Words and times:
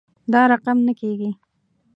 دا 0.31 0.41
رقم 0.53 0.77
نه 0.87 0.93
کیږي 0.99 1.29